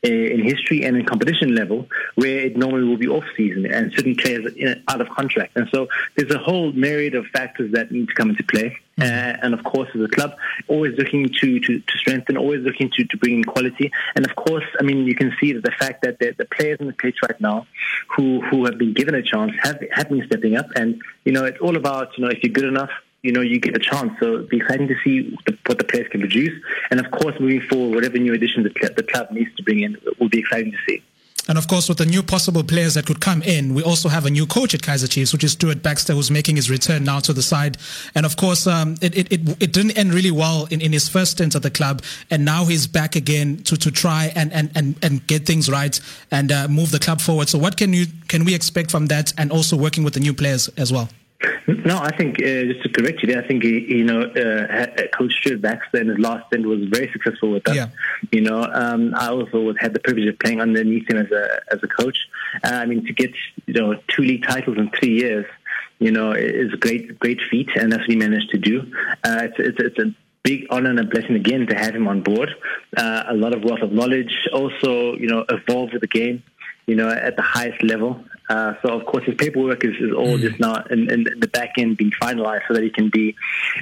in 0.04 0.42
history 0.42 0.84
and 0.84 0.96
in 0.96 1.04
competition 1.06 1.54
level 1.54 1.88
where 2.16 2.40
it 2.40 2.56
normally 2.56 2.84
will 2.84 2.98
be 2.98 3.08
off 3.08 3.24
season 3.36 3.66
and 3.66 3.92
certain 3.92 4.14
players 4.16 4.44
are 4.46 4.76
out 4.88 5.00
of 5.00 5.08
contract. 5.08 5.56
And 5.56 5.68
so 5.72 5.88
there's 6.16 6.32
a 6.32 6.38
whole 6.38 6.72
myriad 6.72 7.14
of 7.14 7.26
factors 7.26 7.72
that 7.72 7.90
need 7.90 8.08
to 8.08 8.14
come 8.14 8.30
into 8.30 8.44
play. 8.44 8.76
Mm-hmm. 8.98 9.02
Uh, 9.02 9.44
and 9.44 9.54
of 9.54 9.64
course, 9.64 9.88
as 9.94 10.00
a 10.00 10.08
club, 10.08 10.36
always 10.68 10.96
looking 10.98 11.28
to, 11.40 11.60
to, 11.60 11.80
to 11.80 11.98
strengthen, 11.98 12.36
always 12.36 12.60
looking 12.60 12.90
to, 12.96 13.04
to 13.04 13.16
bring 13.16 13.38
in 13.38 13.44
quality. 13.44 13.90
And 14.14 14.24
of 14.24 14.36
course, 14.36 14.64
I 14.78 14.82
mean, 14.84 15.06
you 15.06 15.14
can 15.14 15.34
see 15.40 15.52
that 15.52 15.64
the 15.64 15.72
fact 15.72 16.02
that 16.02 16.18
the, 16.18 16.32
the 16.36 16.44
players 16.44 16.78
in 16.80 16.86
the 16.86 16.92
pitch 16.92 17.16
right 17.22 17.40
now 17.40 17.66
who, 18.14 18.40
who 18.42 18.66
have 18.66 18.78
been 18.78 18.92
given 18.92 19.14
a 19.14 19.22
chance 19.22 19.52
have, 19.62 19.82
have 19.90 20.08
been 20.08 20.24
stepping 20.26 20.56
up. 20.56 20.66
And, 20.76 21.00
you 21.24 21.32
know, 21.32 21.44
it's 21.44 21.58
all 21.60 21.76
about, 21.76 22.16
you 22.16 22.24
know, 22.24 22.30
if 22.30 22.42
you're 22.42 22.52
good 22.52 22.66
enough, 22.66 22.90
you 23.24 23.32
know, 23.32 23.40
you 23.40 23.58
get 23.58 23.74
a 23.74 23.80
chance. 23.80 24.12
So 24.20 24.26
it'll 24.34 24.46
be 24.46 24.58
exciting 24.58 24.86
to 24.86 24.96
see 25.02 25.36
what 25.66 25.78
the 25.78 25.84
players 25.84 26.08
can 26.08 26.20
produce. 26.20 26.52
And 26.90 27.00
of 27.00 27.10
course, 27.10 27.34
moving 27.40 27.62
forward, 27.62 27.94
whatever 27.94 28.18
new 28.18 28.38
club, 28.38 28.96
the 28.96 29.02
club 29.02 29.30
needs 29.30 29.52
to 29.56 29.62
bring 29.62 29.80
in 29.80 29.96
will 30.20 30.28
be 30.28 30.40
exciting 30.40 30.72
to 30.72 30.78
see. 30.86 31.02
And 31.48 31.58
of 31.58 31.68
course, 31.68 31.88
with 31.88 31.98
the 31.98 32.06
new 32.06 32.22
possible 32.22 32.62
players 32.64 32.94
that 32.94 33.06
could 33.06 33.20
come 33.20 33.42
in, 33.42 33.74
we 33.74 33.82
also 33.82 34.08
have 34.08 34.24
a 34.24 34.30
new 34.30 34.46
coach 34.46 34.74
at 34.74 34.80
Kaizer 34.80 35.10
Chiefs, 35.10 35.32
which 35.32 35.44
is 35.44 35.52
Stuart 35.52 35.82
Baxter, 35.82 36.14
who's 36.14 36.30
making 36.30 36.56
his 36.56 36.70
return 36.70 37.04
now 37.04 37.20
to 37.20 37.32
the 37.32 37.42
side. 37.42 37.76
And 38.14 38.24
of 38.24 38.36
course, 38.36 38.66
um, 38.66 38.96
it, 39.02 39.16
it, 39.16 39.32
it, 39.32 39.62
it, 39.62 39.72
didn't 39.72 39.98
end 39.98 40.14
really 40.14 40.30
well 40.30 40.66
in, 40.70 40.80
in 40.80 40.92
his 40.92 41.08
first 41.08 41.32
stint 41.32 41.54
at 41.54 41.62
the 41.62 41.70
club. 41.70 42.02
And 42.30 42.44
now 42.46 42.64
he's 42.64 42.86
back 42.86 43.14
again 43.14 43.58
to, 43.64 43.76
to 43.76 43.90
try 43.90 44.32
and, 44.34 44.52
and, 44.52 44.70
and, 44.74 44.96
and 45.02 45.26
get 45.26 45.44
things 45.44 45.70
right 45.70 45.98
and 46.30 46.50
uh, 46.50 46.68
move 46.68 46.90
the 46.90 46.98
club 46.98 47.20
forward. 47.20 47.48
So 47.50 47.58
what 47.58 47.76
can 47.76 47.92
you, 47.92 48.06
can 48.28 48.44
we 48.44 48.54
expect 48.54 48.90
from 48.90 49.06
that 49.06 49.32
and 49.36 49.50
also 49.52 49.76
working 49.76 50.02
with 50.02 50.14
the 50.14 50.20
new 50.20 50.34
players 50.34 50.68
as 50.76 50.92
well? 50.92 51.08
No, 51.66 51.98
I 51.98 52.14
think 52.16 52.38
uh, 52.38 52.64
just 52.72 52.82
to 52.82 52.88
correct 52.88 53.22
you 53.22 53.28
there, 53.28 53.42
I 53.42 53.46
think 53.46 53.64
you 53.64 54.04
know 54.04 54.22
uh, 54.22 54.86
Coach 55.16 55.32
Stuart 55.34 55.60
Baxter 55.60 56.00
in 56.00 56.08
his 56.08 56.18
last 56.18 56.46
stint 56.46 56.66
was 56.66 56.84
very 56.84 57.10
successful 57.12 57.50
with 57.50 57.68
us. 57.68 57.76
Yeah. 57.76 57.88
You 58.32 58.42
know, 58.42 58.62
um, 58.62 59.14
I 59.14 59.28
also 59.28 59.74
had 59.78 59.94
the 59.94 60.00
privilege 60.00 60.28
of 60.28 60.38
playing 60.38 60.60
underneath 60.60 61.08
him 61.08 61.18
as 61.18 61.30
a 61.30 61.60
as 61.72 61.82
a 61.82 61.88
coach. 61.88 62.18
Uh, 62.62 62.68
I 62.68 62.86
mean, 62.86 63.04
to 63.06 63.12
get 63.12 63.32
you 63.66 63.74
know 63.74 63.94
two 64.08 64.22
league 64.22 64.44
titles 64.46 64.78
in 64.78 64.90
three 64.90 65.18
years, 65.18 65.46
you 65.98 66.10
know, 66.10 66.32
is 66.32 66.72
a 66.72 66.76
great 66.76 67.18
great 67.18 67.40
feat, 67.50 67.70
and 67.76 67.92
that's 67.92 68.02
what 68.02 68.10
he 68.10 68.16
managed 68.16 68.50
to 68.50 68.58
do. 68.58 68.92
Uh, 69.24 69.40
it's, 69.42 69.56
it's, 69.58 69.80
it's 69.80 69.98
a 69.98 70.14
big 70.42 70.66
honor 70.70 70.90
and 70.90 71.00
a 71.00 71.04
blessing 71.04 71.36
again 71.36 71.66
to 71.66 71.74
have 71.74 71.94
him 71.94 72.06
on 72.06 72.22
board. 72.22 72.50
Uh, 72.96 73.24
a 73.28 73.34
lot 73.34 73.54
of 73.54 73.64
wealth 73.64 73.80
of 73.80 73.92
knowledge, 73.92 74.48
also 74.52 75.14
you 75.16 75.26
know, 75.26 75.44
evolve 75.48 75.90
with 75.92 76.02
the 76.02 76.06
game 76.06 76.42
you 76.86 76.94
know, 76.94 77.08
at 77.08 77.36
the 77.36 77.42
highest 77.42 77.82
level. 77.82 78.24
Uh, 78.48 78.74
so, 78.82 78.88
of 78.90 79.06
course, 79.06 79.24
his 79.24 79.34
paperwork 79.36 79.84
is, 79.84 79.94
is 79.96 80.12
all 80.12 80.38
mm. 80.38 80.40
just 80.40 80.60
now 80.60 80.82
in, 80.90 81.10
in, 81.10 81.24
the 81.24 81.48
back 81.48 81.72
end 81.78 81.96
being 81.96 82.10
finalized 82.10 82.62
so 82.68 82.74
that 82.74 82.82
he 82.82 82.90
can 82.90 83.08
be 83.08 83.34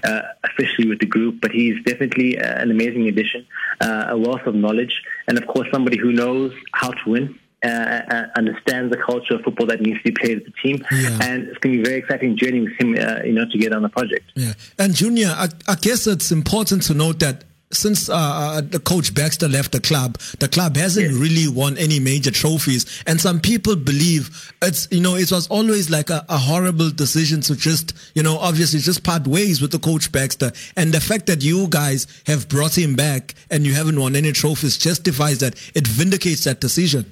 uh, 0.04 0.22
officially 0.44 0.88
with 0.88 1.00
the 1.00 1.06
group. 1.06 1.40
But 1.40 1.50
he's 1.50 1.82
definitely 1.84 2.38
uh, 2.38 2.62
an 2.62 2.70
amazing 2.70 3.08
addition, 3.08 3.46
uh, 3.80 4.06
a 4.10 4.16
wealth 4.16 4.46
of 4.46 4.54
knowledge, 4.54 5.02
and, 5.26 5.36
of 5.36 5.46
course, 5.46 5.68
somebody 5.72 5.98
who 5.98 6.12
knows 6.12 6.52
how 6.72 6.90
to 6.90 7.10
win. 7.10 7.38
Uh, 7.64 7.68
uh, 7.68 8.26
understands 8.34 8.90
the 8.90 8.96
culture 8.96 9.34
of 9.34 9.42
football 9.42 9.64
that 9.68 9.80
needs 9.80 9.96
to 9.98 10.10
be 10.10 10.10
played 10.10 10.38
at 10.38 10.44
the 10.44 10.50
team, 10.60 10.84
yeah. 10.90 11.16
and 11.22 11.44
it's 11.44 11.58
going 11.58 11.76
to 11.76 11.80
be 11.80 11.80
a 11.80 11.84
very 11.84 11.96
exciting 12.00 12.36
journey 12.36 12.58
with 12.58 12.72
him, 12.72 12.88
you 13.24 13.32
know, 13.32 13.44
to 13.48 13.56
get 13.56 13.72
on 13.72 13.82
the 13.82 13.88
project. 13.88 14.32
Yeah, 14.34 14.54
and 14.80 14.92
Junior, 14.92 15.28
I, 15.28 15.46
I 15.68 15.76
guess 15.76 16.08
it's 16.08 16.32
important 16.32 16.82
to 16.88 16.94
note 16.94 17.20
that 17.20 17.44
since 17.72 18.08
uh, 18.08 18.14
uh, 18.14 18.60
the 18.60 18.78
coach 18.78 19.14
Baxter 19.14 19.48
left 19.48 19.72
the 19.72 19.80
club, 19.80 20.18
the 20.38 20.48
club 20.48 20.76
hasn't 20.76 21.10
yes. 21.10 21.18
really 21.18 21.48
won 21.48 21.76
any 21.78 22.00
major 22.00 22.30
trophies. 22.30 23.02
And 23.06 23.20
some 23.20 23.40
people 23.40 23.76
believe 23.76 24.52
it's, 24.62 24.88
you 24.90 25.00
know, 25.00 25.16
it 25.16 25.30
was 25.30 25.48
always 25.48 25.90
like 25.90 26.10
a, 26.10 26.24
a, 26.28 26.38
horrible 26.38 26.90
decision 26.90 27.40
to 27.42 27.56
just, 27.56 27.94
you 28.14 28.22
know, 28.22 28.38
obviously 28.38 28.80
just 28.80 29.04
part 29.04 29.26
ways 29.26 29.60
with 29.62 29.72
the 29.72 29.78
coach 29.78 30.12
Baxter. 30.12 30.52
And 30.76 30.92
the 30.92 31.00
fact 31.00 31.26
that 31.26 31.42
you 31.42 31.68
guys 31.68 32.06
have 32.26 32.48
brought 32.48 32.76
him 32.76 32.94
back 32.94 33.34
and 33.50 33.66
you 33.66 33.74
haven't 33.74 33.98
won 33.98 34.16
any 34.16 34.32
trophies 34.32 34.76
justifies 34.76 35.38
that. 35.38 35.54
It 35.74 35.86
vindicates 35.86 36.44
that 36.44 36.60
decision. 36.60 37.10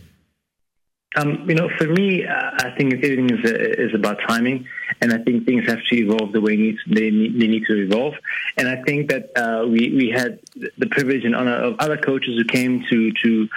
Um, 1.16 1.44
you 1.48 1.56
know, 1.56 1.68
for 1.76 1.88
me, 1.88 2.24
uh, 2.24 2.50
I 2.58 2.70
think 2.76 2.94
everything 2.94 3.30
is, 3.30 3.44
uh, 3.44 3.82
is 3.82 3.94
about 3.94 4.18
timing, 4.28 4.66
and 5.00 5.12
I 5.12 5.18
think 5.18 5.46
things 5.46 5.66
have 5.66 5.82
to 5.84 5.96
evolve 5.96 6.32
the 6.32 6.40
way 6.40 6.56
they, 6.56 7.10
need, 7.10 7.40
they 7.40 7.46
need 7.46 7.64
to 7.66 7.74
evolve. 7.74 8.14
And 8.56 8.68
I 8.68 8.82
think 8.82 9.10
that 9.10 9.30
uh, 9.36 9.66
we 9.66 9.94
we 9.94 10.10
had 10.10 10.40
the 10.78 10.86
privilege 10.86 11.24
and 11.24 11.34
honor 11.34 11.56
of 11.56 11.76
other 11.78 11.96
coaches 11.96 12.36
who 12.36 12.44
came 12.44 12.84
to 12.90 13.12
to 13.12 13.48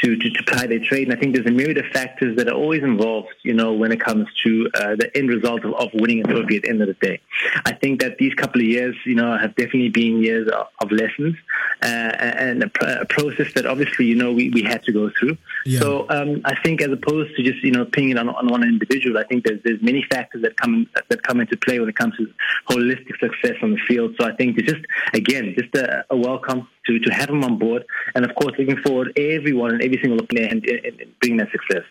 to, 0.00 0.16
to, 0.16 0.30
to 0.30 0.42
ply 0.44 0.66
their 0.66 0.78
trade. 0.78 1.08
And 1.08 1.16
I 1.16 1.20
think 1.20 1.34
there's 1.34 1.46
a 1.46 1.50
myriad 1.50 1.78
of 1.78 1.86
factors 1.86 2.36
that 2.36 2.48
are 2.48 2.54
always 2.54 2.82
involved, 2.82 3.28
you 3.42 3.54
know, 3.54 3.72
when 3.72 3.92
it 3.92 4.00
comes 4.00 4.28
to 4.44 4.70
uh, 4.74 4.96
the 4.96 5.10
end 5.16 5.28
result 5.28 5.64
of, 5.64 5.74
of 5.74 5.88
winning 5.94 6.20
a 6.20 6.24
trophy 6.24 6.56
at 6.56 6.62
the 6.62 6.68
end 6.68 6.82
of 6.82 6.88
the 6.88 6.94
day. 6.94 7.20
I 7.64 7.72
think 7.72 8.00
that 8.00 8.18
these 8.18 8.34
couple 8.34 8.60
of 8.60 8.66
years, 8.66 8.96
you 9.04 9.14
know, 9.14 9.36
have 9.36 9.54
definitely 9.56 9.88
been 9.90 10.22
years 10.22 10.48
of, 10.48 10.66
of 10.80 10.90
lessons 10.92 11.36
uh, 11.82 11.86
and 11.86 12.64
a, 12.64 13.00
a, 13.00 13.06
process 13.06 13.52
that 13.54 13.66
obviously, 13.66 14.06
you 14.06 14.14
know, 14.14 14.32
we, 14.32 14.50
we 14.50 14.62
had 14.62 14.82
to 14.84 14.92
go 14.92 15.10
through. 15.18 15.36
Yeah. 15.64 15.80
So 15.80 16.06
um, 16.10 16.42
I 16.44 16.54
think 16.60 16.80
as 16.80 16.90
opposed 16.90 17.36
to 17.36 17.42
just, 17.42 17.62
you 17.64 17.72
know, 17.72 17.84
pinning 17.84 18.10
it 18.10 18.18
on, 18.18 18.28
on 18.28 18.48
one 18.48 18.62
individual, 18.62 19.18
I 19.18 19.24
think 19.24 19.44
there's, 19.44 19.60
there's 19.64 19.82
many 19.82 20.04
factors 20.10 20.42
that 20.42 20.56
come, 20.56 20.88
that 21.08 21.22
come 21.22 21.40
into 21.40 21.56
play 21.56 21.78
when 21.80 21.88
it 21.88 21.96
comes 21.96 22.16
to 22.16 22.28
holistic 22.68 23.18
success 23.18 23.56
on 23.62 23.72
the 23.72 23.80
field. 23.88 24.14
So 24.20 24.26
I 24.26 24.34
think 24.34 24.58
it's 24.58 24.70
just, 24.72 24.84
again, 25.12 25.54
just 25.56 25.74
a, 25.74 26.04
a 26.10 26.16
welcome 26.16 26.68
to, 26.88 26.98
to 26.98 27.10
have 27.10 27.30
him 27.30 27.44
on 27.44 27.58
board. 27.58 27.84
And 28.14 28.24
of 28.24 28.34
course, 28.34 28.54
looking 28.58 28.78
forward 28.78 29.12
everyone 29.16 29.72
and 29.72 29.82
every 29.82 29.98
single 30.02 30.26
player 30.26 30.48
and, 30.50 30.64
and, 30.66 31.00
and 31.00 31.18
bring 31.20 31.36
that 31.36 31.50
success. 31.52 31.84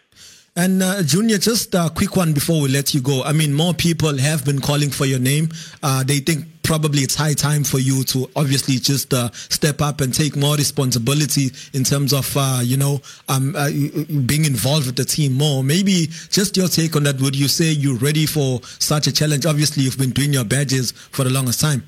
And 0.57 0.81
uh, 0.81 1.03
Junior, 1.03 1.37
just 1.37 1.75
a 1.75 1.91
quick 1.93 2.15
one 2.15 2.33
before 2.33 2.63
we 2.63 2.69
let 2.69 2.91
you 2.95 2.99
go. 2.99 3.21
I 3.23 3.31
mean, 3.31 3.53
more 3.53 3.75
people 3.75 4.17
have 4.17 4.43
been 4.43 4.59
calling 4.59 4.89
for 4.89 5.05
your 5.05 5.19
name. 5.19 5.49
Uh, 5.83 6.03
they 6.03 6.17
think 6.17 6.45
probably 6.63 7.01
it's 7.01 7.13
high 7.13 7.35
time 7.35 7.63
for 7.63 7.77
you 7.77 8.03
to 8.03 8.27
obviously 8.35 8.77
just 8.77 9.13
uh, 9.13 9.29
step 9.33 9.81
up 9.81 10.01
and 10.01 10.13
take 10.13 10.35
more 10.35 10.55
responsibility 10.55 11.51
in 11.73 11.83
terms 11.83 12.11
of 12.11 12.35
uh, 12.35 12.59
you 12.61 12.75
know 12.75 12.99
um, 13.29 13.55
uh, 13.55 13.69
being 14.25 14.45
involved 14.45 14.87
with 14.87 14.95
the 14.95 15.05
team 15.05 15.33
more. 15.33 15.63
Maybe 15.63 16.07
just 16.29 16.57
your 16.57 16.67
take 16.67 16.95
on 16.95 17.03
that. 17.03 17.21
Would 17.21 17.35
you 17.35 17.47
say 17.47 17.65
you're 17.65 17.97
ready 17.97 18.25
for 18.25 18.59
such 18.63 19.05
a 19.05 19.13
challenge? 19.13 19.45
Obviously, 19.45 19.83
you've 19.83 19.97
been 19.97 20.09
doing 20.09 20.33
your 20.33 20.43
badges 20.43 20.91
for 20.91 21.23
the 21.23 21.29
longest 21.29 21.61
time. 21.61 21.83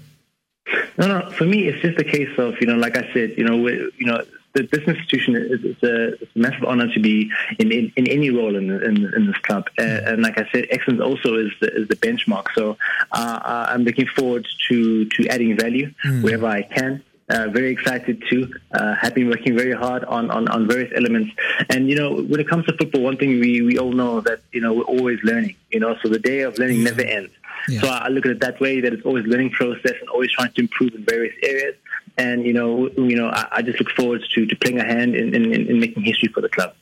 No, 1.00 1.08
no. 1.08 1.32
For 1.32 1.46
me, 1.46 1.68
it's 1.68 1.82
just 1.82 1.98
a 1.98 2.03
case 2.03 2.38
of 2.38 2.60
you 2.60 2.68
know, 2.68 2.75
like 2.75 2.98
I 2.98 3.12
said, 3.13 3.36
you 3.38 3.46
know, 3.46 3.68
you 3.68 4.06
know, 4.06 4.22
this 4.53 4.84
institution 4.88 5.36
is 5.36 5.63
it's 5.63 5.84
a, 5.84 6.13
it's 6.13 6.36
a, 6.36 6.39
massive 6.39 6.63
honor 6.65 6.91
to 6.94 7.00
be 7.00 7.32
in, 7.60 7.72
in, 7.72 7.91
in 7.96 8.08
any 8.08 8.29
role 8.29 8.56
in, 8.56 8.70
in, 8.70 9.13
in 9.13 9.27
this 9.27 9.38
club. 9.38 9.70
Uh, 9.77 9.84
and 9.84 10.22
like 10.22 10.38
I 10.38 10.48
said, 10.51 10.68
excellence 10.72 11.01
also 11.01 11.36
is 11.36 11.51
the, 11.62 11.74
is 11.74 11.88
the 11.88 11.96
benchmark. 11.96 12.48
So 12.56 12.77
uh, 13.12 13.39
uh 13.44 13.65
I'm 13.70 13.84
looking 13.84 14.08
forward 14.08 14.48
to, 14.70 15.06
to 15.06 15.27
adding 15.27 15.58
value 15.58 15.94
mm. 16.03 16.24
wherever 16.24 16.48
I 16.48 16.63
can. 16.63 17.03
Uh, 17.29 17.48
very 17.48 17.70
excited 17.70 18.24
too. 18.27 18.51
Uh, 18.72 18.96
have 18.96 19.13
been 19.13 19.29
working 19.29 19.56
very 19.56 19.74
hard 19.74 20.03
on, 20.06 20.32
on, 20.32 20.48
on 20.48 20.68
various 20.68 20.91
elements. 20.96 21.32
And, 21.70 21.88
you 21.88 21.96
know, 21.96 22.15
when 22.15 22.39
it 22.39 22.48
comes 22.48 22.65
to 22.65 22.74
football, 22.74 23.01
one 23.01 23.18
thing 23.18 23.39
we, 23.39 23.62
we 23.62 23.77
all 23.77 23.91
know 23.91 24.20
that, 24.22 24.39
you 24.51 24.62
know, 24.62 24.74
we're 24.74 24.84
always 24.96 25.20
learning, 25.24 25.56
you 25.70 25.79
know, 25.79 25.96
so 26.01 26.10
the 26.10 26.18
day 26.18 26.39
of 26.41 26.58
learning 26.58 26.84
never 26.84 27.01
ends. 27.01 27.32
Yeah. 27.67 27.81
So 27.81 27.87
I 27.89 28.07
look 28.07 28.25
at 28.25 28.31
it 28.31 28.39
that 28.41 28.59
way, 28.59 28.81
that 28.81 28.93
it's 28.93 29.05
always 29.05 29.25
learning 29.25 29.51
process 29.51 29.93
and 29.99 30.09
always 30.09 30.31
trying 30.31 30.51
to 30.53 30.61
improve 30.61 30.93
in 30.95 31.03
various 31.03 31.35
areas. 31.43 31.75
And, 32.17 32.45
you 32.45 32.53
know, 32.53 32.89
you 32.89 33.15
know, 33.15 33.29
I, 33.29 33.47
I 33.51 33.61
just 33.61 33.79
look 33.79 33.91
forward 33.91 34.23
to, 34.33 34.45
to 34.45 34.55
playing 34.57 34.79
a 34.79 34.83
hand 34.83 35.15
in, 35.15 35.33
in, 35.33 35.53
in 35.53 35.79
making 35.79 36.03
history 36.03 36.29
for 36.33 36.41
the 36.41 36.49
club. 36.49 36.73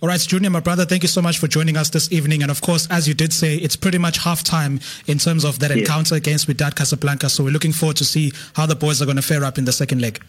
All 0.00 0.08
right, 0.08 0.20
Junior, 0.20 0.50
my 0.50 0.60
brother, 0.60 0.84
thank 0.84 1.02
you 1.02 1.08
so 1.08 1.20
much 1.20 1.38
for 1.38 1.48
joining 1.48 1.76
us 1.76 1.90
this 1.90 2.12
evening. 2.12 2.42
And 2.42 2.50
of 2.50 2.60
course, 2.60 2.86
as 2.90 3.08
you 3.08 3.14
did 3.14 3.32
say, 3.32 3.56
it's 3.56 3.74
pretty 3.74 3.98
much 3.98 4.18
half 4.18 4.44
time 4.44 4.80
in 5.06 5.18
terms 5.18 5.44
of 5.44 5.58
that 5.58 5.72
encounter 5.72 6.14
against 6.14 6.46
Wydad 6.46 6.76
Casablanca. 6.76 7.28
So 7.28 7.42
we're 7.42 7.50
looking 7.50 7.72
forward 7.72 7.96
to 7.96 8.04
see 8.04 8.32
how 8.54 8.66
the 8.66 8.76
boys 8.76 9.02
are 9.02 9.06
going 9.06 9.16
to 9.16 9.22
fare 9.22 9.44
up 9.44 9.58
in 9.58 9.64
the 9.64 9.72
second 9.72 10.00
leg. 10.00 10.22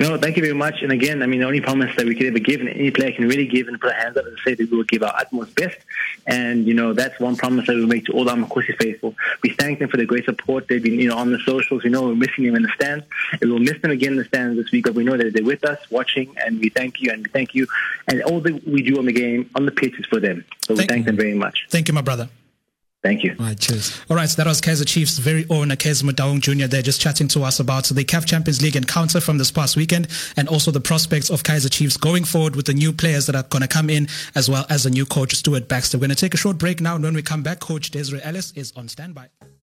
No, 0.00 0.16
thank 0.16 0.36
you 0.38 0.42
very 0.42 0.54
much. 0.54 0.80
And 0.80 0.92
again, 0.92 1.22
I 1.22 1.26
mean, 1.26 1.40
the 1.40 1.46
only 1.46 1.60
promise 1.60 1.94
that 1.96 2.06
we 2.06 2.14
can 2.14 2.26
ever 2.26 2.38
give, 2.38 2.60
and 2.60 2.70
any 2.70 2.90
player 2.90 3.12
can 3.12 3.28
really 3.28 3.46
give 3.46 3.68
and 3.68 3.78
put 3.78 3.92
our 3.92 4.00
hands 4.00 4.16
up 4.16 4.24
and 4.24 4.38
say 4.42 4.54
that 4.54 4.70
we 4.70 4.76
will 4.78 4.84
give 4.84 5.02
our 5.02 5.14
utmost 5.14 5.54
best. 5.54 5.76
And, 6.26 6.66
you 6.66 6.72
know, 6.72 6.94
that's 6.94 7.20
one 7.20 7.36
promise 7.36 7.66
that 7.66 7.76
we 7.76 7.84
make 7.84 8.06
to 8.06 8.12
all 8.12 8.24
the 8.24 8.32
Amakhosi 8.32 8.74
faithful. 8.78 9.14
We 9.42 9.50
thank 9.50 9.78
them 9.78 9.90
for 9.90 9.98
the 9.98 10.06
great 10.06 10.24
support. 10.24 10.68
They've 10.68 10.82
been, 10.82 10.98
you 10.98 11.08
know, 11.08 11.18
on 11.18 11.30
the 11.30 11.38
socials. 11.40 11.84
We 11.84 11.90
know 11.90 12.04
we're 12.04 12.14
missing 12.14 12.44
them 12.44 12.56
in 12.56 12.62
the 12.62 12.70
stands. 12.70 13.04
And 13.42 13.50
we'll 13.50 13.60
miss 13.60 13.78
them 13.82 13.90
again 13.90 14.12
in 14.12 14.18
the 14.18 14.24
stands 14.24 14.56
this 14.56 14.72
week, 14.72 14.86
but 14.86 14.94
we 14.94 15.04
know 15.04 15.18
that 15.18 15.34
they're 15.34 15.44
with 15.44 15.66
us, 15.66 15.78
watching, 15.90 16.34
and 16.46 16.58
we 16.60 16.70
thank 16.70 17.02
you, 17.02 17.12
and 17.12 17.22
we 17.22 17.30
thank 17.30 17.54
you. 17.54 17.66
And 18.08 18.22
all 18.22 18.40
that 18.40 18.66
we 18.66 18.82
do 18.82 18.98
on 18.98 19.04
the 19.04 19.12
game, 19.12 19.50
on 19.54 19.66
the 19.66 19.72
pitch, 19.72 20.00
is 20.00 20.06
for 20.06 20.18
them. 20.18 20.46
So 20.62 20.74
thank 20.74 20.78
we 20.78 20.94
thank 20.94 21.06
them 21.06 21.16
very 21.16 21.34
much. 21.34 21.66
Thank 21.68 21.88
you, 21.88 21.94
my 21.94 22.00
brother. 22.00 22.30
Thank 23.02 23.24
you. 23.24 23.34
All 23.38 23.46
right, 23.46 23.58
cheers. 23.58 23.98
All 24.10 24.16
right, 24.16 24.28
so 24.28 24.36
that 24.36 24.46
was 24.46 24.60
Kaizer 24.60 24.86
Chiefs' 24.86 25.16
very 25.16 25.46
own 25.48 25.68
Kaizer 25.68 26.04
Motaung 26.04 26.40
Jr. 26.40 26.66
there 26.66 26.82
just 26.82 27.00
chatting 27.00 27.28
to 27.28 27.42
us 27.42 27.58
about 27.58 27.84
the 27.84 28.04
CAF 28.04 28.26
Champions 28.26 28.60
League 28.60 28.76
encounter 28.76 29.20
from 29.20 29.38
this 29.38 29.50
past 29.50 29.74
weekend 29.74 30.08
and 30.36 30.48
also 30.48 30.70
the 30.70 30.80
prospects 30.80 31.30
of 31.30 31.42
Kaizer 31.42 31.70
Chiefs 31.70 31.96
going 31.96 32.24
forward 32.24 32.56
with 32.56 32.66
the 32.66 32.74
new 32.74 32.92
players 32.92 33.26
that 33.26 33.34
are 33.34 33.44
going 33.44 33.62
to 33.62 33.68
come 33.68 33.88
in 33.88 34.06
as 34.34 34.50
well 34.50 34.66
as 34.68 34.84
the 34.84 34.90
new 34.90 35.06
coach 35.06 35.34
Stuart 35.34 35.66
Baxter. 35.66 35.96
We're 35.96 36.08
going 36.08 36.10
to 36.10 36.16
take 36.16 36.34
a 36.34 36.38
short 36.38 36.58
break 36.58 36.82
now 36.82 36.96
and 36.96 37.04
when 37.04 37.14
we 37.14 37.22
come 37.22 37.42
back, 37.42 37.60
Coach 37.60 37.90
Desiree 37.90 38.20
Ellis 38.22 38.52
is 38.54 38.72
on 38.76 38.86
standby. 38.88 39.28